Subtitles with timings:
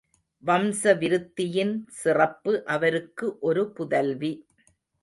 [0.43, 4.33] வம்ச விருத்தியின் சிறப்பு அவருக்கு ஒரு புதல்வி.